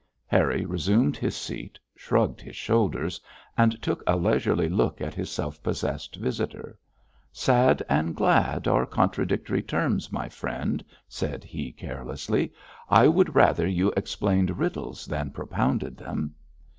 [0.25, 3.21] Harry resumed his seat, shrugged his shoulders,
[3.55, 6.75] and took a leisurely look at his self possessed visitor.
[7.31, 12.51] 'Sad and glad are contradictory terms, my friend,' said he, carelessly.
[12.89, 16.33] 'I would rather you explained riddles than propounded them.'